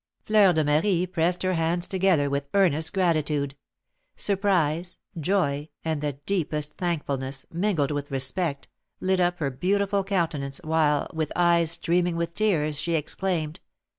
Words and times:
Fleur 0.25 0.51
de 0.51 0.63
Marie 0.63 1.05
pressed 1.05 1.43
her 1.43 1.53
hands 1.53 1.85
together 1.85 2.27
with 2.27 2.47
earnest 2.55 2.91
gratitude. 2.91 3.55
Surprise, 4.15 4.97
joy, 5.19 5.69
and 5.85 6.01
the 6.01 6.13
deepest 6.25 6.73
thankfulness, 6.73 7.45
mingled 7.53 7.91
with 7.91 8.09
respect, 8.09 8.67
lit 8.99 9.19
up 9.19 9.37
her 9.37 9.51
beautiful 9.51 10.03
countenance, 10.03 10.59
while, 10.63 11.07
with 11.13 11.31
eyes 11.35 11.69
streaming 11.69 12.15
with 12.15 12.33
tears, 12.33 12.79
she 12.79 12.95
exclaimed: 12.95 13.59
"M. 13.61 13.65